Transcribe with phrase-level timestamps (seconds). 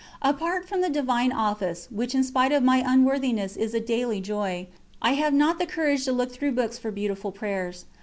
[0.23, 4.65] Apart from the Divine Office, which in spite of my unworthiness is a daily joy,
[4.99, 7.85] I have not the courage to look through books for beautiful prayers.